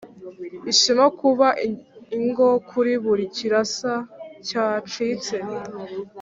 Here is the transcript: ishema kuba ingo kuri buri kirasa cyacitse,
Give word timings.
ishema 0.71 1.05
kuba 1.19 1.47
ingo 2.17 2.47
kuri 2.69 2.93
buri 3.03 3.25
kirasa 3.35 3.93
cyacitse, 4.47 5.35